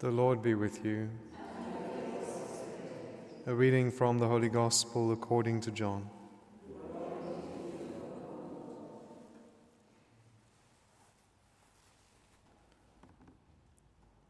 The 0.00 0.10
Lord 0.10 0.42
be 0.42 0.54
with 0.54 0.82
you. 0.82 1.10
A 3.46 3.54
reading 3.54 3.90
from 3.90 4.18
the 4.18 4.26
Holy 4.26 4.48
Gospel 4.48 5.12
according 5.12 5.60
to 5.60 5.70
John. 5.70 6.08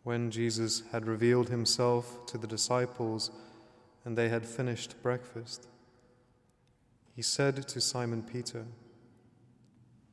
When 0.03 0.33
Jesus 0.33 0.83
had 0.91 1.07
revealed 1.07 1.51
himself 1.51 2.27
to 2.27 2.37
the 2.37 2.49
disciples 2.49 3.31
and 4.05 4.19
they 4.19 4.29
had 4.29 4.45
finished 4.45 5.01
breakfast, 5.05 5.69
he 7.15 7.23
said 7.23 7.69
to 7.69 7.81
Simon 7.81 8.25
Peter, 8.25 8.65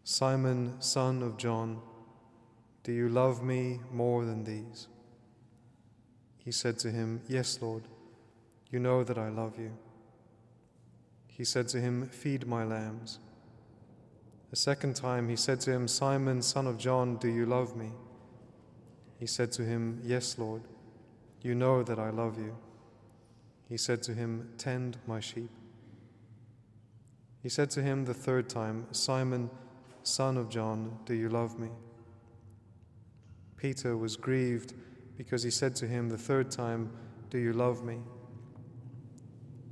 Simon, 0.04 0.80
son 0.80 1.24
of 1.24 1.36
John, 1.38 1.82
do 2.84 2.92
you 2.92 3.10
love 3.10 3.42
me 3.42 3.80
more 3.92 4.24
than 4.24 4.44
these? 4.44 4.88
He 6.48 6.54
said 6.54 6.80
to 6.80 6.92
him, 6.92 7.20
Yes, 7.28 7.60
Lord, 7.62 7.84
you 8.72 8.80
know 8.80 9.04
that 9.04 9.18
I 9.18 9.28
love 9.28 9.60
you. 9.60 9.78
He 11.28 11.44
said 11.44 11.68
to 11.68 11.82
him, 11.82 12.08
Feed 12.08 12.48
my 12.48 12.64
lambs. 12.64 13.20
A 14.54 14.56
second 14.56 14.96
time 14.96 15.28
he 15.28 15.36
said 15.36 15.60
to 15.60 15.74
him, 15.74 15.90
Simon, 15.90 16.42
son 16.42 16.66
of 16.66 16.78
John, 16.78 17.18
do 17.18 17.28
you 17.28 17.46
love 17.46 17.76
me? 17.76 17.92
He 19.20 19.26
said 19.26 19.52
to 19.52 19.66
him, 19.66 20.00
Yes, 20.06 20.38
Lord, 20.38 20.62
you 21.42 21.54
know 21.54 21.84
that 21.84 22.00
I 22.00 22.12
love 22.12 22.40
you. 22.40 22.56
He 23.68 23.76
said 23.76 24.02
to 24.04 24.14
him, 24.14 24.54
Tend 24.58 25.00
my 25.06 25.20
sheep. 25.20 25.52
He 27.44 27.50
said 27.50 27.70
to 27.72 27.84
him 27.84 28.06
the 28.06 28.14
third 28.14 28.48
time, 28.48 28.88
Simon, 28.94 29.50
son 30.04 30.38
of 30.38 30.48
John, 30.48 30.98
do 31.04 31.14
you 31.14 31.28
love 31.28 31.60
me? 31.60 31.72
Peter 33.58 33.98
was 33.98 34.16
grieved 34.16 34.76
because 35.18 35.44
he 35.44 35.52
said 35.52 35.76
to 35.78 35.88
him 35.88 36.10
the 36.10 36.18
third 36.18 36.52
time, 36.52 36.92
Do 37.30 37.40
you 37.40 37.54
love 37.54 37.84
me? 37.84 37.98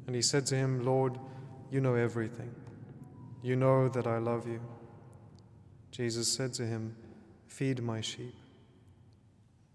And 0.07 0.15
he 0.15 0.21
said 0.21 0.45
to 0.47 0.55
him, 0.55 0.83
Lord, 0.83 1.17
you 1.71 1.79
know 1.79 1.95
everything. 1.95 2.53
You 3.41 3.55
know 3.55 3.87
that 3.89 4.07
I 4.07 4.17
love 4.17 4.47
you. 4.47 4.59
Jesus 5.91 6.27
said 6.27 6.53
to 6.53 6.65
him, 6.65 6.95
Feed 7.47 7.81
my 7.81 8.01
sheep. 8.01 8.35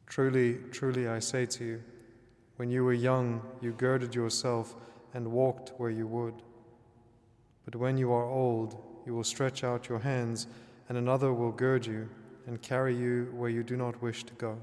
Truly, 0.07 0.59
truly, 0.73 1.09
I 1.09 1.21
say 1.21 1.47
to 1.47 1.65
you, 1.65 1.83
when 2.57 2.71
you 2.71 2.85
were 2.85 2.93
young, 2.93 3.41
you 3.61 3.73
girded 3.73 4.15
yourself 4.15 4.75
and 5.15 5.33
walked 5.33 5.73
where 5.79 5.91
you 5.91 6.07
would. 6.07 6.35
But 7.65 7.77
when 7.77 7.97
you 7.97 8.13
are 8.13 8.25
old, 8.25 8.77
you 9.07 9.15
will 9.15 9.25
stretch 9.25 9.65
out 9.65 9.89
your 9.89 10.01
hands, 10.01 10.47
and 10.89 10.99
another 10.99 11.33
will 11.33 11.53
gird 11.53 11.87
you 11.87 12.09
and 12.47 12.61
carry 12.61 12.95
you 12.95 13.33
where 13.33 13.49
you 13.49 13.63
do 13.63 13.77
not 13.77 14.03
wish 14.03 14.25
to 14.25 14.35
go. 14.35 14.59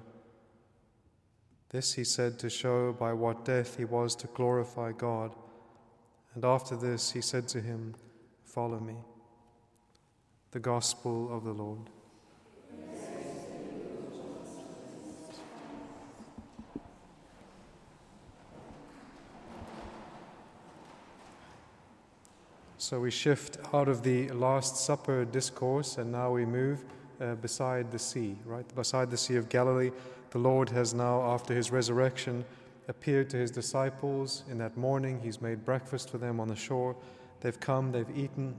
This 1.70 1.94
he 1.94 2.04
said 2.06 2.40
to 2.40 2.50
show 2.50 2.94
by 2.94 3.12
what 3.12 3.44
death 3.44 3.78
he 3.78 3.86
was 3.86 4.16
to 4.18 4.28
glorify 4.28 4.94
God. 4.94 5.36
And 6.34 6.46
after 6.46 6.76
this 6.76 7.12
he 7.12 7.22
said 7.22 7.48
to 7.50 7.62
him, 7.62 7.96
Follow 8.46 8.80
me. 8.80 8.96
The 10.52 10.60
Gospel 10.60 11.36
of 11.36 11.44
the 11.44 11.52
Lord. 11.52 11.90
So 22.78 23.02
we 23.02 23.12
shift 23.12 23.58
out 23.74 23.90
of 23.90 24.02
the 24.02 24.30
Last 24.30 24.78
Supper 24.78 25.26
discourse 25.26 25.98
and 25.98 26.10
now 26.10 26.32
we 26.32 26.46
move 26.46 26.86
uh, 27.20 27.36
beside 27.36 27.92
the 27.92 28.00
sea, 28.00 28.38
right? 28.46 28.66
Beside 28.76 29.12
the 29.12 29.18
Sea 29.18 29.36
of 29.36 29.50
Galilee. 29.50 29.92
The 30.32 30.40
Lord 30.40 30.70
has 30.70 30.94
now, 30.94 31.22
after 31.22 31.54
his 31.54 31.72
resurrection, 31.72 32.46
appeared 32.88 33.30
to 33.30 33.38
his 33.38 33.52
disciples 33.52 34.44
in 34.50 34.58
that 34.58 34.78
morning. 34.78 35.20
He's 35.24 35.42
made 35.42 35.66
breakfast 35.66 36.10
for 36.10 36.18
them 36.18 36.40
on 36.40 36.48
the 36.48 36.56
shore. 36.56 36.96
They've 37.42 37.60
come, 37.60 37.92
they've 37.92 38.18
eaten. 38.18 38.56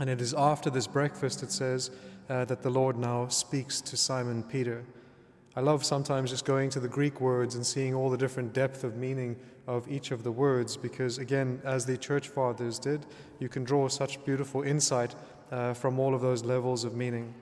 And 0.00 0.08
it 0.08 0.20
is 0.20 0.34
after 0.34 0.70
this 0.70 0.86
breakfast, 0.86 1.42
it 1.42 1.50
says, 1.50 1.90
uh, 2.28 2.44
that 2.44 2.62
the 2.62 2.70
Lord 2.70 2.96
now 2.96 3.28
speaks 3.28 3.80
to 3.80 3.96
Simon 3.96 4.42
Peter. 4.42 4.84
I 5.56 5.60
love 5.60 5.84
sometimes 5.84 6.30
just 6.30 6.44
going 6.44 6.70
to 6.70 6.80
the 6.80 6.88
Greek 6.88 7.20
words 7.20 7.56
and 7.56 7.66
seeing 7.66 7.94
all 7.94 8.10
the 8.10 8.16
different 8.16 8.52
depth 8.52 8.84
of 8.84 8.96
meaning 8.96 9.36
of 9.66 9.90
each 9.90 10.12
of 10.12 10.22
the 10.22 10.30
words 10.30 10.76
because, 10.76 11.18
again, 11.18 11.60
as 11.64 11.84
the 11.84 11.96
church 11.96 12.28
fathers 12.28 12.78
did, 12.78 13.06
you 13.40 13.48
can 13.48 13.64
draw 13.64 13.88
such 13.88 14.24
beautiful 14.24 14.62
insight 14.62 15.14
uh, 15.50 15.74
from 15.74 15.98
all 15.98 16.14
of 16.14 16.20
those 16.20 16.44
levels 16.44 16.84
of 16.84 16.94
meaning. 16.94 17.34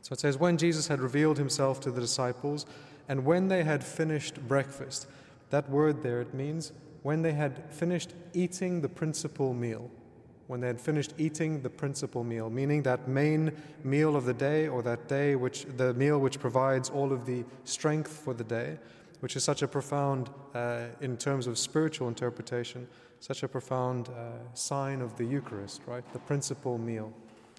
So 0.00 0.14
it 0.14 0.20
says, 0.20 0.38
When 0.38 0.56
Jesus 0.56 0.88
had 0.88 1.00
revealed 1.00 1.38
himself 1.38 1.80
to 1.80 1.90
the 1.90 2.00
disciples, 2.00 2.66
and 3.08 3.24
when 3.24 3.48
they 3.48 3.64
had 3.64 3.82
finished 3.82 4.46
breakfast, 4.48 5.06
that 5.50 5.68
word 5.68 6.02
there, 6.02 6.20
it 6.20 6.34
means 6.34 6.72
when 7.02 7.22
they 7.22 7.32
had 7.32 7.72
finished 7.72 8.10
eating 8.32 8.80
the 8.80 8.88
principal 8.88 9.52
meal. 9.52 9.90
When 10.46 10.60
they 10.60 10.66
had 10.66 10.80
finished 10.80 11.14
eating 11.18 11.62
the 11.62 11.70
principal 11.70 12.24
meal, 12.24 12.50
meaning 12.50 12.82
that 12.82 13.08
main 13.08 13.52
meal 13.84 14.16
of 14.16 14.24
the 14.24 14.34
day 14.34 14.68
or 14.68 14.82
that 14.82 15.08
day 15.08 15.34
which 15.34 15.64
the 15.76 15.94
meal 15.94 16.18
which 16.18 16.38
provides 16.38 16.90
all 16.90 17.12
of 17.12 17.26
the 17.26 17.44
strength 17.64 18.10
for 18.10 18.34
the 18.34 18.44
day, 18.44 18.78
which 19.20 19.36
is 19.36 19.44
such 19.44 19.62
a 19.62 19.68
profound, 19.68 20.30
uh, 20.54 20.86
in 21.00 21.16
terms 21.16 21.46
of 21.46 21.56
spiritual 21.56 22.08
interpretation, 22.08 22.86
such 23.20 23.44
a 23.44 23.48
profound 23.48 24.08
uh, 24.08 24.32
sign 24.52 25.00
of 25.00 25.16
the 25.16 25.24
Eucharist, 25.24 25.80
right? 25.86 26.04
The 26.12 26.18
principal 26.18 26.76
meal. 26.76 27.12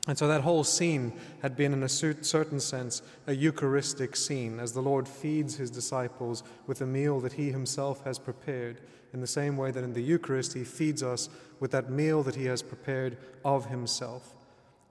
And 0.08 0.18
so 0.18 0.28
that 0.28 0.42
whole 0.42 0.66
scene 0.66 1.14
had 1.42 1.56
been, 1.56 1.72
in 1.72 1.84
a 1.84 1.90
certain 1.90 2.60
sense, 2.60 3.02
a 3.26 3.34
Eucharistic 3.34 4.18
scene, 4.18 4.60
as 4.60 4.74
the 4.74 4.82
Lord 4.82 5.08
feeds 5.08 5.56
his 5.56 5.72
disciples 5.72 6.44
with 6.68 6.82
a 6.82 6.86
meal 6.86 7.22
that 7.22 7.34
he 7.34 7.52
himself 7.52 8.04
has 8.04 8.20
prepared, 8.20 8.82
in 9.14 9.22
the 9.22 9.28
same 9.28 9.56
way 9.56 9.72
that 9.72 9.84
in 9.84 9.94
the 9.94 10.02
Eucharist 10.02 10.54
he 10.54 10.66
feeds 10.66 11.02
us 11.02 11.30
with 11.60 11.72
that 11.72 11.90
meal 11.90 12.22
that 12.24 12.36
he 12.36 12.46
has 12.46 12.62
prepared 12.62 13.18
of 13.46 13.68
himself. 13.68 14.36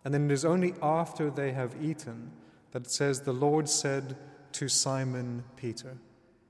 And 0.04 0.14
then 0.14 0.30
it 0.30 0.32
is 0.32 0.44
only 0.44 0.74
after 0.80 1.28
they 1.30 1.52
have 1.52 1.74
eaten 1.82 2.30
that 2.70 2.86
it 2.86 2.90
says, 2.90 3.20
The 3.20 3.32
Lord 3.32 3.68
said 3.68 4.16
to 4.52 4.68
Simon 4.68 5.44
Peter. 5.56 5.98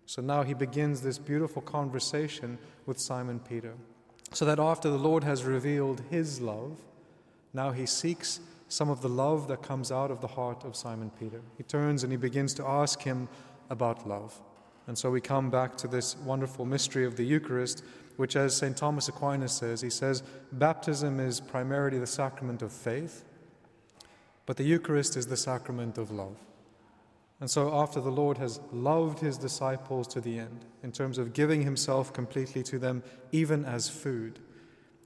So 0.06 0.22
now 0.22 0.42
he 0.42 0.54
begins 0.54 1.00
this 1.00 1.18
beautiful 1.18 1.62
conversation 1.62 2.58
with 2.86 3.00
Simon 3.00 3.40
Peter. 3.40 3.74
So 4.32 4.44
that 4.44 4.60
after 4.60 4.88
the 4.88 4.98
Lord 4.98 5.24
has 5.24 5.44
revealed 5.44 6.02
his 6.10 6.40
love, 6.40 6.78
now 7.52 7.72
he 7.72 7.86
seeks 7.86 8.40
some 8.72 8.88
of 8.88 9.02
the 9.02 9.08
love 9.08 9.48
that 9.48 9.62
comes 9.62 9.92
out 9.92 10.10
of 10.10 10.22
the 10.22 10.26
heart 10.26 10.64
of 10.64 10.74
Simon 10.74 11.10
Peter. 11.20 11.42
He 11.58 11.62
turns 11.62 12.04
and 12.04 12.10
he 12.10 12.16
begins 12.16 12.54
to 12.54 12.66
ask 12.66 13.02
him 13.02 13.28
about 13.68 14.08
love. 14.08 14.40
And 14.86 14.96
so 14.96 15.10
we 15.10 15.20
come 15.20 15.50
back 15.50 15.76
to 15.76 15.86
this 15.86 16.16
wonderful 16.16 16.64
mystery 16.64 17.04
of 17.04 17.16
the 17.16 17.22
Eucharist, 17.22 17.84
which, 18.16 18.34
as 18.34 18.56
St. 18.56 18.74
Thomas 18.74 19.08
Aquinas 19.08 19.52
says, 19.52 19.82
he 19.82 19.90
says, 19.90 20.22
baptism 20.52 21.20
is 21.20 21.38
primarily 21.38 21.98
the 21.98 22.06
sacrament 22.06 22.62
of 22.62 22.72
faith, 22.72 23.26
but 24.46 24.56
the 24.56 24.64
Eucharist 24.64 25.18
is 25.18 25.26
the 25.26 25.36
sacrament 25.36 25.98
of 25.98 26.10
love. 26.10 26.38
And 27.40 27.50
so, 27.50 27.74
after 27.74 28.00
the 28.00 28.10
Lord 28.10 28.38
has 28.38 28.58
loved 28.72 29.18
his 29.18 29.36
disciples 29.36 30.08
to 30.08 30.20
the 30.20 30.38
end, 30.38 30.64
in 30.82 30.92
terms 30.92 31.18
of 31.18 31.34
giving 31.34 31.62
himself 31.62 32.12
completely 32.12 32.62
to 32.64 32.78
them, 32.78 33.02
even 33.32 33.66
as 33.66 33.90
food, 33.90 34.38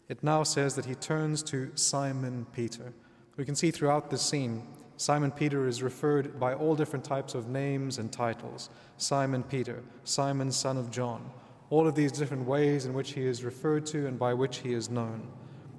it 0.08 0.22
now 0.22 0.44
says 0.44 0.76
that 0.76 0.84
he 0.84 0.94
turns 0.94 1.42
to 1.44 1.72
Simon 1.74 2.46
Peter 2.52 2.92
we 3.36 3.44
can 3.44 3.54
see 3.54 3.70
throughout 3.70 4.10
this 4.10 4.22
scene, 4.22 4.66
Simon 4.96 5.30
Peter 5.30 5.68
is 5.68 5.82
referred 5.82 6.40
by 6.40 6.54
all 6.54 6.74
different 6.74 7.04
types 7.04 7.34
of 7.34 7.48
names 7.48 7.98
and 7.98 8.10
titles 8.10 8.70
Simon 8.96 9.42
Peter, 9.42 9.82
Simon, 10.04 10.50
son 10.50 10.78
of 10.78 10.90
John, 10.90 11.30
all 11.68 11.86
of 11.86 11.94
these 11.94 12.12
different 12.12 12.46
ways 12.46 12.86
in 12.86 12.94
which 12.94 13.12
he 13.12 13.26
is 13.26 13.44
referred 13.44 13.84
to 13.86 14.06
and 14.06 14.18
by 14.18 14.32
which 14.32 14.58
he 14.58 14.72
is 14.72 14.88
known. 14.88 15.28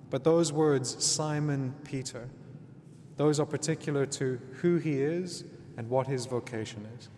But 0.09 0.23
those 0.23 0.53
words, 0.53 1.03
Simon 1.03 1.73
Peter, 1.83 2.29
those 3.15 3.39
are 3.39 3.45
particular 3.45 4.05
to 4.05 4.39
who 4.61 4.77
he 4.77 5.01
is 5.01 5.43
and 5.77 5.89
what 5.89 6.07
his 6.07 6.25
vocation 6.27 6.87
is. 6.97 7.09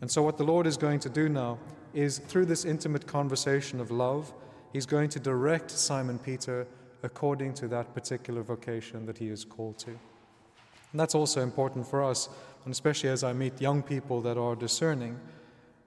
And 0.00 0.10
so, 0.10 0.22
what 0.22 0.38
the 0.38 0.44
Lord 0.44 0.66
is 0.66 0.76
going 0.76 1.00
to 1.00 1.08
do 1.08 1.28
now 1.28 1.58
is 1.92 2.18
through 2.18 2.46
this 2.46 2.64
intimate 2.64 3.06
conversation 3.06 3.80
of 3.80 3.90
love, 3.90 4.32
he's 4.72 4.86
going 4.86 5.10
to 5.10 5.20
direct 5.20 5.70
Simon 5.70 6.18
Peter 6.18 6.66
according 7.02 7.54
to 7.54 7.68
that 7.68 7.94
particular 7.94 8.42
vocation 8.42 9.06
that 9.06 9.18
he 9.18 9.28
is 9.28 9.44
called 9.44 9.78
to. 9.78 9.90
And 9.90 11.00
that's 11.00 11.14
also 11.14 11.40
important 11.40 11.86
for 11.86 12.02
us, 12.02 12.28
and 12.64 12.72
especially 12.72 13.08
as 13.08 13.24
I 13.24 13.32
meet 13.32 13.60
young 13.60 13.82
people 13.82 14.20
that 14.22 14.36
are 14.36 14.54
discerning, 14.54 15.18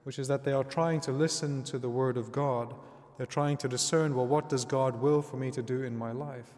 which 0.04 0.18
is 0.18 0.28
that 0.28 0.44
they 0.44 0.52
are 0.52 0.64
trying 0.64 1.00
to 1.02 1.12
listen 1.12 1.62
to 1.64 1.78
the 1.78 1.88
Word 1.88 2.16
of 2.16 2.32
God. 2.32 2.74
They're 3.16 3.26
trying 3.26 3.56
to 3.58 3.68
discern, 3.68 4.14
well, 4.14 4.26
what 4.26 4.48
does 4.48 4.64
God 4.64 5.00
will 5.00 5.22
for 5.22 5.36
me 5.36 5.50
to 5.52 5.62
do 5.62 5.82
in 5.82 5.96
my 5.96 6.12
life? 6.12 6.54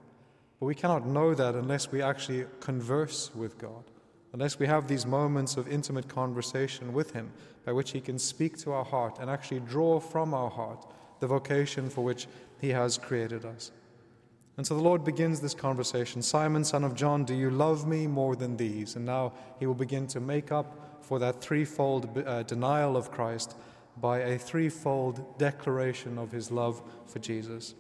But 0.59 0.67
we 0.67 0.75
cannot 0.75 1.07
know 1.07 1.35
that 1.35 1.55
unless 1.55 1.93
we 1.93 2.03
actually 2.03 2.47
converse 2.61 3.31
with 3.35 3.59
God, 3.59 3.85
unless 4.33 4.59
we 4.59 4.67
have 4.67 4.89
these 4.89 5.07
moments 5.07 5.57
of 5.57 5.69
intimate 5.69 6.09
conversation 6.09 6.93
with 6.93 7.13
Him, 7.13 7.33
by 7.65 7.73
which 7.73 7.93
He 7.93 8.01
can 8.01 8.19
speak 8.19 8.59
to 8.59 8.73
our 8.73 8.85
heart 8.85 9.19
and 9.21 9.31
actually 9.31 9.61
draw 9.61 10.01
from 10.01 10.35
our 10.35 10.51
heart 10.51 10.87
the 11.21 11.27
vocation 11.27 11.89
for 11.89 12.03
which 12.03 12.27
He 12.61 12.71
has 12.71 12.99
created 12.99 13.45
us. 13.45 13.71
And 14.59 14.67
so 14.67 14.75
the 14.75 14.83
Lord 14.83 15.05
begins 15.05 15.41
this 15.41 15.55
conversation 15.55 16.21
Simon, 16.21 16.65
son 16.65 16.83
of 16.83 16.95
John, 16.95 17.25
do 17.25 17.33
you 17.33 17.49
love 17.49 17.87
me 17.87 18.09
more 18.09 18.35
than 18.35 18.57
these? 18.57 18.97
And 18.97 19.07
now 19.07 19.33
he 19.61 19.67
will 19.67 19.75
begin 19.75 20.09
to 20.09 20.21
make 20.21 20.51
up 20.51 20.99
for 21.01 21.21
that 21.21 21.41
threefold 21.41 22.25
uh, 22.27 22.43
denial 22.43 22.97
of 22.97 23.13
Christ 23.13 23.55
by 24.01 24.19
a 24.19 24.37
threefold 24.39 25.39
declaration 25.39 26.19
of 26.19 26.33
his 26.33 26.51
love 26.51 26.83
for 27.07 27.21
Jesus. 27.21 27.77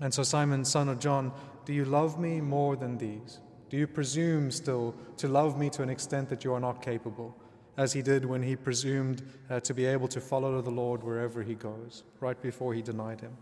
And 0.00 0.12
so, 0.12 0.22
Simon, 0.22 0.64
son 0.64 0.88
of 0.88 0.98
John, 0.98 1.30
do 1.66 1.74
you 1.74 1.84
love 1.84 2.18
me 2.18 2.40
more 2.40 2.74
than 2.74 2.96
these? 2.96 3.40
Do 3.68 3.76
you 3.76 3.86
presume 3.86 4.50
still 4.50 4.94
to 5.18 5.28
love 5.28 5.58
me 5.58 5.68
to 5.70 5.82
an 5.82 5.90
extent 5.90 6.30
that 6.30 6.42
you 6.42 6.54
are 6.54 6.60
not 6.60 6.80
capable, 6.80 7.36
as 7.76 7.92
he 7.92 8.00
did 8.00 8.24
when 8.24 8.42
he 8.42 8.56
presumed 8.56 9.22
uh, 9.50 9.60
to 9.60 9.74
be 9.74 9.84
able 9.84 10.08
to 10.08 10.22
follow 10.22 10.62
the 10.62 10.70
Lord 10.70 11.02
wherever 11.02 11.42
he 11.42 11.54
goes, 11.54 12.04
right 12.18 12.40
before 12.40 12.72
he 12.72 12.80
denied 12.80 13.20
him? 13.20 13.36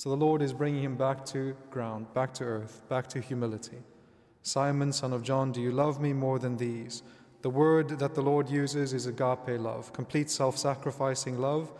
So 0.00 0.08
the 0.08 0.16
Lord 0.16 0.40
is 0.40 0.54
bringing 0.54 0.82
him 0.82 0.96
back 0.96 1.26
to 1.26 1.54
ground, 1.70 2.06
back 2.14 2.32
to 2.36 2.44
earth, 2.44 2.80
back 2.88 3.06
to 3.08 3.20
humility. 3.20 3.76
Simon, 4.40 4.94
son 4.94 5.12
of 5.12 5.22
John, 5.22 5.52
do 5.52 5.60
you 5.60 5.70
love 5.70 6.00
me 6.00 6.14
more 6.14 6.38
than 6.38 6.56
these? 6.56 7.02
The 7.42 7.50
word 7.50 7.98
that 7.98 8.14
the 8.14 8.22
Lord 8.22 8.48
uses 8.48 8.94
is 8.94 9.04
agape 9.04 9.60
love, 9.60 9.92
complete 9.92 10.30
self 10.30 10.56
sacrificing 10.56 11.38
love. 11.38 11.70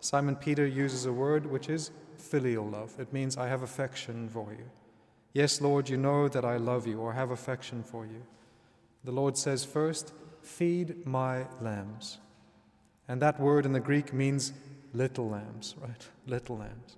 Simon 0.00 0.34
Peter 0.34 0.66
uses 0.66 1.06
a 1.06 1.12
word 1.12 1.46
which 1.46 1.68
is 1.68 1.92
filial 2.16 2.66
love. 2.68 2.98
It 2.98 3.12
means 3.12 3.36
I 3.36 3.46
have 3.46 3.62
affection 3.62 4.28
for 4.28 4.50
you. 4.50 4.68
Yes, 5.32 5.60
Lord, 5.60 5.88
you 5.88 5.98
know 5.98 6.26
that 6.26 6.44
I 6.44 6.56
love 6.56 6.84
you 6.84 6.98
or 6.98 7.12
have 7.12 7.30
affection 7.30 7.84
for 7.84 8.04
you. 8.04 8.26
The 9.04 9.12
Lord 9.12 9.38
says 9.38 9.64
first, 9.64 10.12
feed 10.42 11.06
my 11.06 11.46
lambs. 11.60 12.18
And 13.06 13.22
that 13.22 13.38
word 13.38 13.64
in 13.64 13.72
the 13.72 13.78
Greek 13.78 14.12
means 14.12 14.52
little 14.92 15.28
lambs, 15.28 15.76
right? 15.80 16.08
Little 16.26 16.56
lambs. 16.56 16.96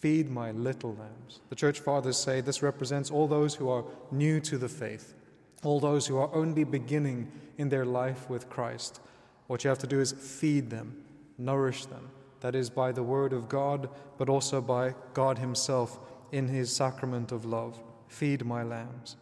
Feed 0.00 0.30
my 0.30 0.50
little 0.50 0.94
lambs. 0.94 1.40
The 1.50 1.56
church 1.56 1.80
fathers 1.80 2.16
say 2.16 2.40
this 2.40 2.62
represents 2.62 3.10
all 3.10 3.28
those 3.28 3.54
who 3.54 3.68
are 3.68 3.84
new 4.10 4.40
to 4.40 4.58
the 4.58 4.68
faith, 4.68 5.14
all 5.62 5.78
those 5.78 6.06
who 6.06 6.16
are 6.16 6.34
only 6.34 6.64
beginning 6.64 7.30
in 7.58 7.68
their 7.68 7.84
life 7.84 8.28
with 8.28 8.48
Christ. 8.48 9.00
What 9.46 9.62
you 9.62 9.68
have 9.68 9.78
to 9.80 9.86
do 9.86 10.00
is 10.00 10.12
feed 10.12 10.70
them, 10.70 11.04
nourish 11.36 11.84
them. 11.86 12.10
That 12.40 12.54
is 12.54 12.70
by 12.70 12.92
the 12.92 13.02
word 13.02 13.34
of 13.34 13.48
God, 13.48 13.90
but 14.16 14.30
also 14.30 14.62
by 14.62 14.94
God 15.12 15.38
Himself 15.38 15.98
in 16.32 16.48
His 16.48 16.74
sacrament 16.74 17.30
of 17.30 17.44
love. 17.44 17.78
Feed 18.08 18.44
my 18.44 18.62
lambs. 18.62 19.16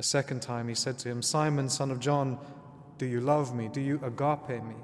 A 0.00 0.02
second 0.02 0.40
time 0.40 0.68
he 0.68 0.74
said 0.74 0.98
to 1.00 1.10
him, 1.10 1.20
Simon, 1.20 1.68
son 1.68 1.90
of 1.90 2.00
John, 2.00 2.38
do 2.96 3.04
you 3.04 3.20
love 3.20 3.54
me? 3.54 3.68
Do 3.68 3.82
you 3.82 4.00
agape 4.02 4.64
me? 4.64 4.74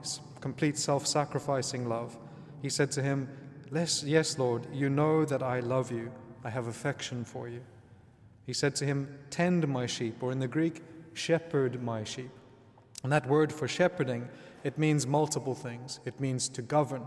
Complete 0.40 0.76
self 0.76 1.06
sacrificing 1.06 1.88
love. 1.88 2.19
He 2.61 2.69
said 2.69 2.90
to 2.93 3.02
him, 3.02 3.28
Yes, 3.72 4.38
Lord, 4.38 4.66
you 4.72 4.88
know 4.88 5.24
that 5.24 5.42
I 5.42 5.60
love 5.60 5.90
you. 5.90 6.12
I 6.44 6.50
have 6.50 6.66
affection 6.68 7.24
for 7.24 7.48
you. 7.48 7.60
He 8.44 8.52
said 8.52 8.76
to 8.76 8.84
him, 8.84 9.18
Tend 9.30 9.66
my 9.66 9.86
sheep, 9.86 10.22
or 10.22 10.30
in 10.30 10.38
the 10.38 10.48
Greek, 10.48 10.82
shepherd 11.14 11.82
my 11.82 12.04
sheep. 12.04 12.30
And 13.02 13.12
that 13.12 13.26
word 13.26 13.52
for 13.52 13.66
shepherding, 13.66 14.28
it 14.62 14.78
means 14.78 15.06
multiple 15.06 15.54
things. 15.54 16.00
It 16.04 16.20
means 16.20 16.48
to 16.50 16.62
govern, 16.62 17.02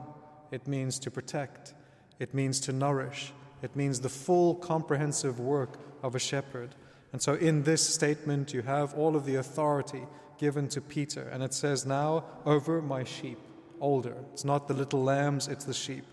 it 0.52 0.68
means 0.68 1.00
to 1.00 1.12
protect, 1.12 1.74
it 2.20 2.34
means 2.34 2.60
to 2.62 2.74
nourish, 2.74 3.32
it 3.62 3.76
means 3.76 4.02
the 4.02 4.10
full 4.10 4.56
comprehensive 4.56 5.40
work 5.40 5.78
of 6.04 6.16
a 6.16 6.20
shepherd. 6.20 6.76
And 7.12 7.22
so 7.22 7.34
in 7.36 7.64
this 7.64 7.88
statement, 7.88 8.54
you 8.54 8.62
have 8.64 8.94
all 8.94 9.16
of 9.16 9.26
the 9.26 9.36
authority 9.36 10.04
given 10.38 10.68
to 10.70 10.82
Peter. 10.82 11.24
And 11.24 11.42
it 11.42 11.54
says, 11.54 11.86
Now 11.86 12.26
over 12.46 12.82
my 12.82 13.04
sheep, 13.04 13.40
older. 13.80 14.16
It's 14.34 14.46
not 14.46 14.68
the 14.68 14.74
little 14.74 15.04
lambs, 15.04 15.48
it's 15.48 15.66
the 15.66 15.74
sheep. 15.74 16.06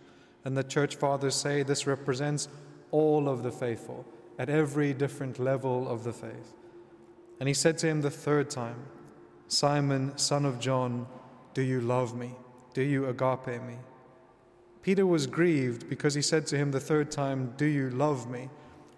And 0.46 0.56
the 0.56 0.62
church 0.62 0.94
fathers 0.94 1.34
say 1.34 1.64
this 1.64 1.88
represents 1.88 2.46
all 2.92 3.28
of 3.28 3.42
the 3.42 3.50
faithful 3.50 4.06
at 4.38 4.48
every 4.48 4.94
different 4.94 5.40
level 5.40 5.88
of 5.88 6.04
the 6.04 6.12
faith. 6.12 6.54
And 7.40 7.48
he 7.48 7.52
said 7.52 7.78
to 7.78 7.88
him 7.88 8.00
the 8.00 8.12
third 8.12 8.48
time, 8.48 8.76
Simon, 9.48 10.16
son 10.16 10.44
of 10.44 10.60
John, 10.60 11.08
do 11.52 11.62
you 11.62 11.80
love 11.80 12.16
me? 12.16 12.36
Do 12.74 12.82
you 12.82 13.06
agape 13.06 13.60
me? 13.60 13.74
Peter 14.82 15.04
was 15.04 15.26
grieved 15.26 15.88
because 15.88 16.14
he 16.14 16.22
said 16.22 16.46
to 16.46 16.56
him 16.56 16.70
the 16.70 16.78
third 16.78 17.10
time, 17.10 17.52
Do 17.56 17.64
you 17.64 17.90
love 17.90 18.30
me? 18.30 18.48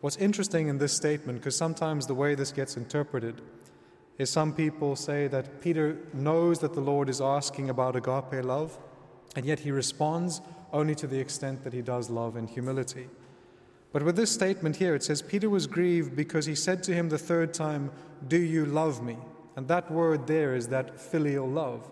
What's 0.03 0.19
interesting 0.19 0.69
in 0.69 0.77
this 0.77 0.93
statement, 0.93 1.39
because 1.39 1.57
sometimes 1.57 2.07
the 2.07 2.15
way 2.15 2.35
this 2.35 2.53
gets 2.53 2.77
interpreted 2.77 3.41
is 4.19 4.29
some 4.29 4.53
people 4.53 4.97
say 4.97 5.29
that 5.29 5.63
Peter 5.63 5.97
knows 6.13 6.59
that 6.59 6.75
the 6.75 6.83
Lord 6.83 7.09
is 7.09 7.23
asking 7.23 7.71
about 7.71 7.97
agape 7.97 8.45
love, 8.45 8.79
and 9.35 9.47
yet 9.47 9.61
he 9.61 9.71
responds 9.71 10.43
only 10.73 10.95
to 10.97 11.07
the 11.07 11.19
extent 11.19 11.65
that 11.65 11.73
he 11.73 11.83
does 11.83 12.11
love 12.11 12.37
and 12.37 12.49
humility. 12.49 13.09
But 13.93 14.03
with 14.03 14.17
this 14.17 14.31
statement 14.31 14.77
here, 14.77 14.95
it 14.95 15.03
says, 15.03 15.23
Peter 15.23 15.49
was 15.49 15.67
grieved 15.67 16.15
because 16.15 16.47
he 16.47 16.55
said 16.55 16.83
to 16.85 16.95
him 16.95 17.09
the 17.09 17.19
third 17.19 17.55
time, 17.55 17.91
Do 18.27 18.39
you 18.39 18.67
love 18.67 19.03
me? 19.03 19.17
And 19.57 19.67
that 19.69 19.91
word 19.91 20.27
there 20.27 20.55
is 20.55 20.69
that 20.69 21.01
filial 21.01 21.49
love. 21.49 21.91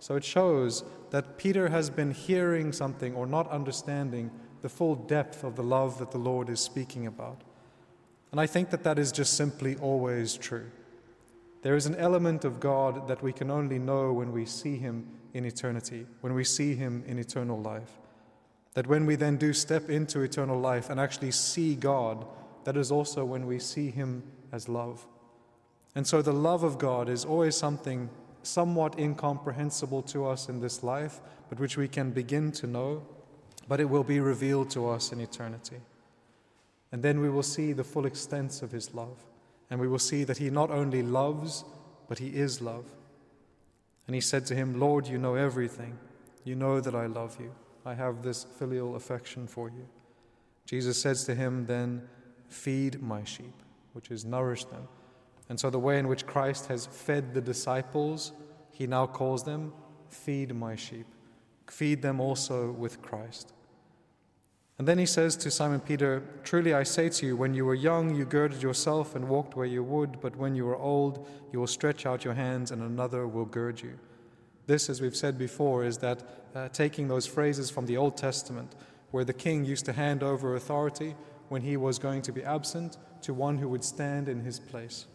So 0.00 0.16
it 0.16 0.24
shows 0.24 0.84
that 1.10 1.38
Peter 1.38 1.68
has 1.68 1.88
been 1.88 2.10
hearing 2.10 2.72
something 2.72 3.14
or 3.14 3.26
not 3.26 3.50
understanding 3.50 4.30
the 4.62 4.68
full 4.68 4.96
depth 4.96 5.44
of 5.44 5.56
the 5.56 5.62
love 5.62 5.98
that 5.98 6.10
the 6.10 6.18
Lord 6.18 6.48
is 6.48 6.60
speaking 6.60 7.06
about. 7.06 7.42
And 8.32 8.40
I 8.40 8.46
think 8.46 8.70
that 8.70 8.82
that 8.82 8.98
is 8.98 9.12
just 9.12 9.34
simply 9.34 9.76
always 9.76 10.34
true. 10.34 10.70
There 11.62 11.76
is 11.76 11.86
an 11.86 11.96
element 11.96 12.44
of 12.44 12.60
God 12.60 13.08
that 13.08 13.22
we 13.22 13.32
can 13.32 13.50
only 13.50 13.78
know 13.78 14.12
when 14.12 14.32
we 14.32 14.44
see 14.44 14.76
Him 14.76 15.06
in 15.32 15.44
eternity, 15.44 16.06
when 16.20 16.34
we 16.34 16.44
see 16.44 16.74
Him 16.74 17.02
in 17.06 17.18
eternal 17.18 17.60
life. 17.60 17.98
That 18.76 18.86
when 18.86 19.06
we 19.06 19.16
then 19.16 19.38
do 19.38 19.54
step 19.54 19.88
into 19.88 20.20
eternal 20.20 20.60
life 20.60 20.90
and 20.90 21.00
actually 21.00 21.30
see 21.30 21.74
God, 21.74 22.26
that 22.64 22.76
is 22.76 22.92
also 22.92 23.24
when 23.24 23.46
we 23.46 23.58
see 23.58 23.90
Him 23.90 24.22
as 24.52 24.68
love. 24.68 25.06
And 25.94 26.06
so 26.06 26.20
the 26.20 26.34
love 26.34 26.62
of 26.62 26.76
God 26.76 27.08
is 27.08 27.24
always 27.24 27.56
something 27.56 28.10
somewhat 28.42 28.98
incomprehensible 28.98 30.02
to 30.02 30.26
us 30.26 30.50
in 30.50 30.60
this 30.60 30.82
life, 30.82 31.22
but 31.48 31.58
which 31.58 31.78
we 31.78 31.88
can 31.88 32.10
begin 32.10 32.52
to 32.52 32.66
know, 32.66 33.02
but 33.66 33.80
it 33.80 33.86
will 33.86 34.04
be 34.04 34.20
revealed 34.20 34.68
to 34.72 34.86
us 34.90 35.10
in 35.10 35.22
eternity. 35.22 35.80
And 36.92 37.02
then 37.02 37.22
we 37.22 37.30
will 37.30 37.42
see 37.42 37.72
the 37.72 37.82
full 37.82 38.04
extent 38.04 38.60
of 38.60 38.72
His 38.72 38.92
love, 38.92 39.24
and 39.70 39.80
we 39.80 39.88
will 39.88 39.98
see 39.98 40.22
that 40.24 40.36
He 40.36 40.50
not 40.50 40.70
only 40.70 41.02
loves, 41.02 41.64
but 42.10 42.18
He 42.18 42.28
is 42.28 42.60
love. 42.60 42.84
And 44.06 44.14
He 44.14 44.20
said 44.20 44.44
to 44.46 44.54
him, 44.54 44.78
Lord, 44.78 45.06
you 45.06 45.16
know 45.16 45.34
everything. 45.34 45.98
You 46.44 46.56
know 46.56 46.78
that 46.78 46.94
I 46.94 47.06
love 47.06 47.38
you. 47.40 47.54
I 47.86 47.94
have 47.94 48.22
this 48.22 48.44
filial 48.58 48.96
affection 48.96 49.46
for 49.46 49.68
you. 49.68 49.86
Jesus 50.66 51.00
says 51.00 51.24
to 51.24 51.34
him, 51.34 51.66
then, 51.66 52.02
feed 52.48 53.00
my 53.00 53.22
sheep, 53.22 53.54
which 53.92 54.10
is 54.10 54.24
nourish 54.24 54.64
them. 54.64 54.88
And 55.48 55.58
so, 55.58 55.70
the 55.70 55.78
way 55.78 56.00
in 56.00 56.08
which 56.08 56.26
Christ 56.26 56.66
has 56.66 56.86
fed 56.86 57.32
the 57.32 57.40
disciples, 57.40 58.32
he 58.72 58.88
now 58.88 59.06
calls 59.06 59.44
them, 59.44 59.72
Feed 60.08 60.54
my 60.54 60.74
sheep. 60.74 61.06
Feed 61.68 62.02
them 62.02 62.20
also 62.20 62.72
with 62.72 63.00
Christ. 63.02 63.52
And 64.78 64.86
then 64.86 64.98
he 64.98 65.06
says 65.06 65.36
to 65.36 65.50
Simon 65.50 65.80
Peter, 65.80 66.22
Truly 66.44 66.74
I 66.74 66.82
say 66.82 67.08
to 67.08 67.26
you, 67.26 67.36
when 67.36 67.54
you 67.54 67.64
were 67.64 67.74
young, 67.74 68.14
you 68.14 68.24
girded 68.24 68.62
yourself 68.62 69.14
and 69.14 69.28
walked 69.28 69.56
where 69.56 69.66
you 69.66 69.82
would, 69.82 70.20
but 70.20 70.36
when 70.36 70.54
you 70.54 70.68
are 70.68 70.76
old, 70.76 71.28
you 71.52 71.60
will 71.60 71.66
stretch 71.66 72.04
out 72.04 72.24
your 72.24 72.34
hands, 72.34 72.72
and 72.72 72.82
another 72.82 73.26
will 73.26 73.46
gird 73.46 73.80
you. 73.80 73.98
This, 74.66 74.90
as 74.90 75.00
we've 75.00 75.16
said 75.16 75.38
before, 75.38 75.84
is 75.84 75.98
that 75.98 76.22
uh, 76.54 76.68
taking 76.68 77.08
those 77.08 77.26
phrases 77.26 77.70
from 77.70 77.86
the 77.86 77.96
Old 77.96 78.16
Testament, 78.16 78.74
where 79.10 79.24
the 79.24 79.32
king 79.32 79.64
used 79.64 79.84
to 79.86 79.92
hand 79.92 80.22
over 80.22 80.56
authority 80.56 81.14
when 81.48 81.62
he 81.62 81.76
was 81.76 81.98
going 81.98 82.22
to 82.22 82.32
be 82.32 82.42
absent 82.42 82.96
to 83.22 83.32
one 83.32 83.58
who 83.58 83.68
would 83.68 83.84
stand 83.84 84.28
in 84.28 84.40
his 84.40 84.58
place. 84.58 85.06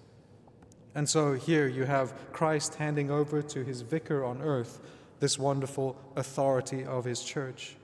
And 0.96 1.08
so 1.08 1.34
here 1.34 1.68
you 1.68 1.86
have 1.86 2.14
Christ 2.32 2.76
handing 2.76 3.12
over 3.12 3.42
to 3.42 3.64
his 3.64 3.82
vicar 3.82 4.24
on 4.24 4.42
earth 4.42 4.80
this 5.20 5.38
wonderful 5.38 5.96
authority 6.16 6.84
of 6.84 7.06
his 7.06 7.24
church. 7.24 7.76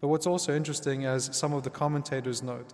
But 0.00 0.08
what's 0.08 0.26
also 0.26 0.54
interesting, 0.54 1.04
as 1.04 1.30
some 1.36 1.52
of 1.52 1.62
the 1.62 1.70
commentators 1.70 2.42
note, 2.42 2.72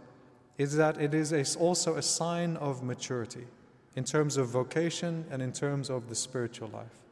is 0.57 0.77
that 0.77 1.01
it 1.01 1.15
is 1.15 1.33
a, 1.33 1.45
also 1.61 1.97
a 1.97 2.03
sign 2.03 2.57
of 2.57 2.83
maturity 2.83 3.47
in 3.95 4.05
terms 4.05 4.37
of 4.37 4.49
vocation 4.49 5.27
and 5.31 5.43
in 5.43 5.53
terms 5.53 5.91
of 5.91 6.09
the 6.09 6.15
spiritual 6.15 6.69
life. 6.69 7.08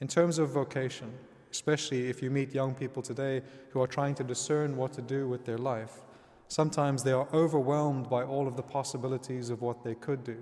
In 0.00 0.08
terms 0.08 0.38
of 0.38 0.50
vocation, 0.50 1.12
especially 1.50 2.08
if 2.08 2.22
you 2.22 2.30
meet 2.30 2.54
young 2.54 2.74
people 2.74 3.02
today 3.02 3.42
who 3.70 3.82
are 3.82 3.86
trying 3.86 4.14
to 4.14 4.24
discern 4.24 4.76
what 4.76 4.92
to 4.94 5.02
do 5.02 5.28
with 5.28 5.44
their 5.44 5.58
life, 5.58 6.00
sometimes 6.48 7.02
they 7.02 7.12
are 7.12 7.28
overwhelmed 7.34 8.08
by 8.08 8.22
all 8.22 8.48
of 8.48 8.56
the 8.56 8.62
possibilities 8.62 9.50
of 9.50 9.60
what 9.60 9.84
they 9.84 9.94
could 9.94 10.24
do. 10.24 10.38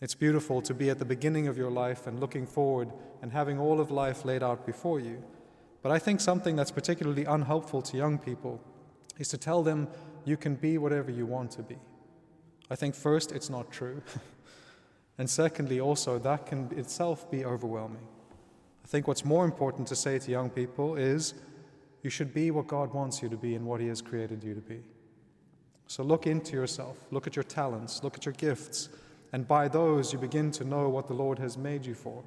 It's 0.00 0.14
beautiful 0.14 0.62
to 0.62 0.72
be 0.72 0.90
at 0.90 0.98
the 0.98 1.04
beginning 1.04 1.46
of 1.48 1.58
your 1.58 1.70
life 1.70 2.06
and 2.06 2.20
looking 2.20 2.46
forward 2.46 2.90
and 3.20 3.32
having 3.32 3.58
all 3.58 3.80
of 3.80 3.90
life 3.90 4.24
laid 4.24 4.42
out 4.42 4.64
before 4.64 5.00
you. 5.00 5.22
But 5.82 5.92
I 5.92 5.98
think 5.98 6.20
something 6.20 6.56
that's 6.56 6.70
particularly 6.70 7.24
unhelpful 7.24 7.82
to 7.82 7.96
young 7.96 8.18
people 8.18 8.62
is 9.18 9.28
to 9.28 9.36
tell 9.38 9.62
them 9.62 9.88
you 10.24 10.36
can 10.36 10.54
be 10.54 10.78
whatever 10.78 11.10
you 11.10 11.26
want 11.26 11.50
to 11.52 11.62
be. 11.62 11.76
I 12.70 12.76
think 12.76 12.94
first, 12.94 13.32
it's 13.32 13.50
not 13.50 13.70
true. 13.70 14.02
and 15.18 15.28
secondly, 15.28 15.80
also, 15.80 16.18
that 16.18 16.46
can 16.46 16.70
itself 16.76 17.30
be 17.30 17.44
overwhelming. 17.44 18.06
I 18.88 18.90
think 18.90 19.06
what's 19.06 19.22
more 19.22 19.44
important 19.44 19.86
to 19.88 19.96
say 19.96 20.18
to 20.18 20.30
young 20.30 20.48
people 20.48 20.96
is 20.96 21.34
you 22.02 22.08
should 22.08 22.32
be 22.32 22.50
what 22.50 22.68
God 22.68 22.94
wants 22.94 23.20
you 23.20 23.28
to 23.28 23.36
be 23.36 23.54
and 23.54 23.66
what 23.66 23.82
He 23.82 23.88
has 23.88 24.00
created 24.00 24.42
you 24.42 24.54
to 24.54 24.62
be. 24.62 24.80
So 25.88 26.02
look 26.02 26.26
into 26.26 26.54
yourself, 26.54 26.96
look 27.10 27.26
at 27.26 27.36
your 27.36 27.42
talents, 27.42 28.02
look 28.02 28.16
at 28.16 28.24
your 28.24 28.32
gifts 28.32 28.88
and 29.34 29.46
by 29.46 29.68
those 29.68 30.10
you 30.10 30.18
begin 30.18 30.50
to 30.52 30.64
know 30.64 30.88
what 30.88 31.06
the 31.06 31.12
Lord 31.12 31.38
has 31.38 31.58
made 31.58 31.84
you 31.84 31.94
for. 31.94 32.24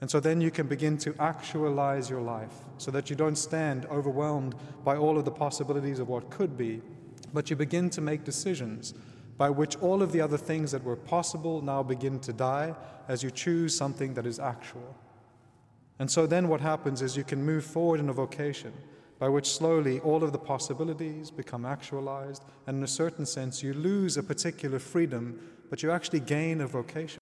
And 0.00 0.08
so 0.08 0.20
then 0.20 0.40
you 0.40 0.52
can 0.52 0.68
begin 0.68 0.98
to 0.98 1.16
actualize 1.18 2.08
your 2.08 2.20
life 2.20 2.54
so 2.76 2.92
that 2.92 3.10
you 3.10 3.16
don't 3.16 3.34
stand 3.34 3.84
overwhelmed 3.86 4.54
by 4.84 4.96
all 4.96 5.18
of 5.18 5.24
the 5.24 5.32
possibilities 5.32 5.98
of 5.98 6.08
what 6.08 6.30
could 6.30 6.56
be, 6.56 6.80
but 7.34 7.50
you 7.50 7.56
begin 7.56 7.90
to 7.90 8.00
make 8.00 8.22
decisions 8.22 8.94
by 9.36 9.50
which 9.50 9.74
all 9.78 10.00
of 10.00 10.12
the 10.12 10.20
other 10.20 10.38
things 10.38 10.70
that 10.70 10.84
were 10.84 10.94
possible 10.94 11.60
now 11.60 11.82
begin 11.82 12.20
to 12.20 12.32
die 12.32 12.76
as 13.08 13.24
you 13.24 13.32
choose 13.32 13.76
something 13.76 14.14
that 14.14 14.26
is 14.26 14.38
actual. 14.38 14.94
And 15.98 16.10
so 16.10 16.26
then 16.26 16.48
what 16.48 16.60
happens 16.60 17.02
is 17.02 17.16
you 17.16 17.24
can 17.24 17.44
move 17.44 17.64
forward 17.64 18.00
in 18.00 18.08
a 18.08 18.12
vocation 18.12 18.72
by 19.18 19.28
which 19.28 19.50
slowly 19.50 19.98
all 20.00 20.22
of 20.22 20.32
the 20.32 20.38
possibilities 20.38 21.30
become 21.30 21.64
actualized, 21.64 22.44
and 22.66 22.78
in 22.78 22.84
a 22.84 22.88
certain 22.88 23.26
sense, 23.26 23.62
you 23.62 23.74
lose 23.74 24.16
a 24.16 24.22
particular 24.22 24.78
freedom, 24.78 25.40
but 25.70 25.82
you 25.82 25.90
actually 25.90 26.20
gain 26.20 26.60
a 26.60 26.66
vocation. 26.66 27.20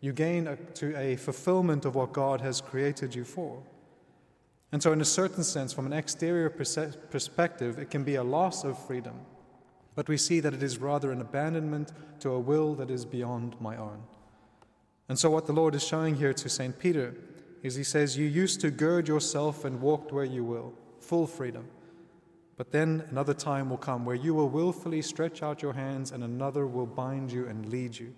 You 0.00 0.12
gain 0.12 0.46
a, 0.46 0.56
to 0.56 0.96
a 0.96 1.16
fulfillment 1.16 1.84
of 1.84 1.94
what 1.94 2.12
God 2.12 2.40
has 2.42 2.60
created 2.60 3.14
you 3.14 3.24
for. 3.24 3.62
And 4.72 4.82
so, 4.82 4.92
in 4.92 5.00
a 5.00 5.06
certain 5.06 5.42
sense, 5.42 5.72
from 5.72 5.86
an 5.86 5.92
exterior 5.92 6.48
perspective, 6.50 7.78
it 7.78 7.90
can 7.90 8.04
be 8.04 8.14
a 8.14 8.22
loss 8.22 8.62
of 8.62 8.78
freedom, 8.86 9.20
but 9.94 10.08
we 10.08 10.16
see 10.16 10.38
that 10.40 10.54
it 10.54 10.62
is 10.62 10.78
rather 10.78 11.10
an 11.12 11.20
abandonment 11.20 11.92
to 12.20 12.30
a 12.30 12.38
will 12.38 12.74
that 12.74 12.90
is 12.90 13.04
beyond 13.04 13.56
my 13.60 13.76
own. 13.76 14.02
And 15.08 15.18
so, 15.18 15.30
what 15.30 15.46
the 15.46 15.52
Lord 15.52 15.74
is 15.74 15.84
showing 15.84 16.14
here 16.16 16.34
to 16.34 16.48
St. 16.48 16.78
Peter 16.78 17.14
is 17.62 17.74
He 17.74 17.84
says, 17.84 18.16
You 18.16 18.26
used 18.26 18.60
to 18.60 18.70
gird 18.70 19.08
yourself 19.08 19.64
and 19.64 19.80
walked 19.80 20.12
where 20.12 20.24
you 20.24 20.44
will, 20.44 20.72
full 20.98 21.26
freedom. 21.26 21.68
But 22.56 22.72
then 22.72 23.04
another 23.10 23.32
time 23.32 23.70
will 23.70 23.78
come 23.78 24.04
where 24.04 24.16
you 24.16 24.34
will 24.34 24.48
willfully 24.48 25.00
stretch 25.00 25.42
out 25.42 25.62
your 25.62 25.72
hands 25.72 26.12
and 26.12 26.22
another 26.22 26.66
will 26.66 26.86
bind 26.86 27.32
you 27.32 27.46
and 27.46 27.70
lead 27.70 27.98
you. 27.98 28.14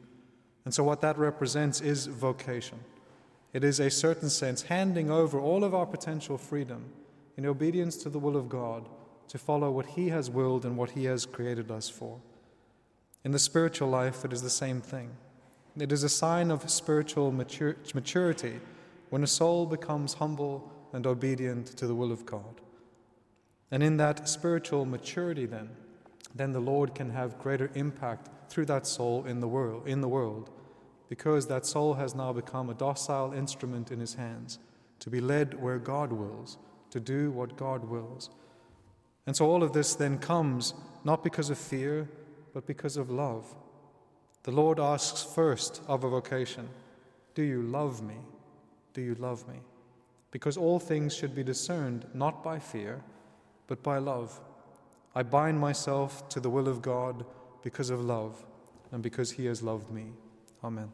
And 0.64 0.74
so, 0.74 0.82
what 0.82 1.00
that 1.00 1.18
represents 1.18 1.80
is 1.80 2.06
vocation. 2.06 2.80
It 3.52 3.64
is 3.64 3.80
a 3.80 3.90
certain 3.90 4.30
sense 4.30 4.62
handing 4.62 5.10
over 5.10 5.38
all 5.38 5.62
of 5.62 5.74
our 5.74 5.86
potential 5.86 6.38
freedom 6.38 6.86
in 7.36 7.46
obedience 7.46 7.96
to 7.98 8.10
the 8.10 8.18
will 8.18 8.36
of 8.36 8.48
God 8.48 8.88
to 9.28 9.38
follow 9.38 9.70
what 9.70 9.86
He 9.86 10.08
has 10.08 10.30
willed 10.30 10.64
and 10.64 10.76
what 10.76 10.90
He 10.90 11.04
has 11.04 11.26
created 11.26 11.70
us 11.70 11.88
for. 11.88 12.20
In 13.24 13.30
the 13.30 13.38
spiritual 13.38 13.88
life, 13.88 14.24
it 14.24 14.32
is 14.32 14.42
the 14.42 14.50
same 14.50 14.80
thing. 14.80 15.10
It 15.78 15.92
is 15.92 16.02
a 16.02 16.08
sign 16.08 16.50
of 16.50 16.68
spiritual 16.68 17.32
matur- 17.32 17.94
maturity 17.94 18.60
when 19.12 19.22
a 19.22 19.26
soul 19.26 19.66
becomes 19.66 20.14
humble 20.14 20.72
and 20.94 21.06
obedient 21.06 21.66
to 21.66 21.86
the 21.86 21.94
will 21.94 22.10
of 22.10 22.24
God. 22.24 22.62
And 23.70 23.82
in 23.82 23.98
that 23.98 24.26
spiritual 24.26 24.86
maturity, 24.86 25.44
then, 25.44 25.68
then 26.34 26.52
the 26.52 26.60
Lord 26.60 26.94
can 26.94 27.10
have 27.10 27.38
greater 27.38 27.70
impact 27.74 28.30
through 28.50 28.64
that 28.66 28.86
soul 28.86 29.26
in 29.26 29.40
the 29.40 29.48
world, 29.48 29.86
in 29.86 30.00
the 30.00 30.08
world, 30.08 30.48
because 31.10 31.46
that 31.48 31.66
soul 31.66 31.92
has 31.92 32.14
now 32.14 32.32
become 32.32 32.70
a 32.70 32.74
docile 32.74 33.34
instrument 33.34 33.90
in 33.90 34.00
his 34.00 34.14
hands 34.14 34.58
to 35.00 35.10
be 35.10 35.20
led 35.20 35.60
where 35.60 35.78
God 35.78 36.10
wills, 36.10 36.56
to 36.88 36.98
do 36.98 37.30
what 37.32 37.58
God 37.58 37.84
wills. 37.84 38.30
And 39.26 39.36
so 39.36 39.44
all 39.44 39.62
of 39.62 39.74
this 39.74 39.94
then 39.94 40.16
comes 40.16 40.72
not 41.04 41.22
because 41.22 41.50
of 41.50 41.58
fear, 41.58 42.08
but 42.54 42.66
because 42.66 42.96
of 42.96 43.10
love. 43.10 43.44
The 44.44 44.52
Lord 44.52 44.80
asks 44.80 45.22
first 45.22 45.82
of 45.86 46.02
a 46.02 46.08
vocation, 46.08 46.70
Do 47.34 47.42
you 47.42 47.60
love 47.60 48.02
me? 48.02 48.16
Do 48.94 49.00
you 49.00 49.14
love 49.14 49.46
me? 49.48 49.60
Because 50.30 50.56
all 50.56 50.78
things 50.78 51.14
should 51.14 51.34
be 51.34 51.42
discerned 51.42 52.06
not 52.14 52.42
by 52.42 52.58
fear, 52.58 53.02
but 53.66 53.82
by 53.82 53.98
love. 53.98 54.40
I 55.14 55.22
bind 55.22 55.60
myself 55.60 56.28
to 56.30 56.40
the 56.40 56.50
will 56.50 56.68
of 56.68 56.80
God 56.80 57.24
because 57.62 57.90
of 57.90 58.00
love 58.04 58.44
and 58.90 59.02
because 59.02 59.32
He 59.32 59.46
has 59.46 59.62
loved 59.62 59.90
me. 59.90 60.12
Amen. 60.64 60.90